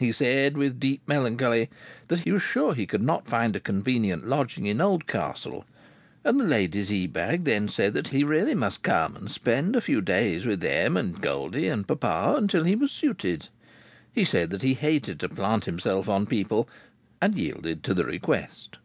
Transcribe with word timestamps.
He 0.00 0.10
said 0.10 0.56
with 0.56 0.80
deep 0.80 1.02
melancholy 1.06 1.70
that 2.08 2.18
he 2.18 2.32
was 2.32 2.42
sure 2.42 2.74
he 2.74 2.84
could 2.84 3.00
not 3.00 3.28
find 3.28 3.54
a 3.54 3.60
convenient 3.60 4.26
lodging 4.26 4.66
in 4.66 4.80
Oldcastle. 4.80 5.64
And 6.24 6.40
the 6.40 6.44
ladies 6.44 6.90
Ebag 6.90 7.44
then 7.44 7.68
said 7.68 7.94
that 7.94 8.08
he 8.08 8.24
must 8.24 8.28
really 8.28 8.56
come 8.82 9.14
and 9.14 9.30
spend 9.30 9.76
a 9.76 9.80
few 9.80 10.00
days 10.00 10.44
with 10.44 10.58
them 10.62 10.96
and 10.96 11.22
Goldie 11.22 11.68
and 11.68 11.86
papa 11.86 12.34
until 12.36 12.64
he 12.64 12.74
was 12.74 12.90
"suited." 12.90 13.50
He 14.12 14.24
said 14.24 14.50
that 14.50 14.62
he 14.62 14.74
hated 14.74 15.20
to 15.20 15.28
plant 15.28 15.66
himself 15.66 16.08
on 16.08 16.26
people, 16.26 16.68
and 17.22 17.38
yielded 17.38 17.84
to 17.84 17.94
the 17.94 18.04
request. 18.04 18.78